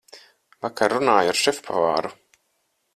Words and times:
Vakar 0.65 0.95
runāju 0.97 1.31
ar 1.35 1.41
šefpavāru. 1.43 2.15